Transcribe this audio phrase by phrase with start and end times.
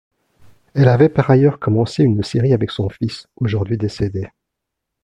[0.73, 4.31] Elle avait par ailleurs commencé une série avec son fils, aujourd'hui décédé.